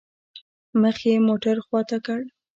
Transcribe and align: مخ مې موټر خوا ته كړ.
مخ 0.81 0.97
مې 1.09 1.15
موټر 1.27 1.55
خوا 1.65 1.81
ته 1.89 1.97
كړ. 2.05 2.21